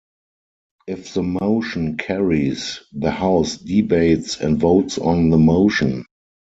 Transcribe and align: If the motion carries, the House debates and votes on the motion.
If 0.87 1.13
the 1.13 1.21
motion 1.21 1.95
carries, 1.95 2.79
the 2.91 3.11
House 3.11 3.57
debates 3.57 4.39
and 4.41 4.57
votes 4.59 4.97
on 4.97 5.29
the 5.29 5.37
motion. 5.37 6.05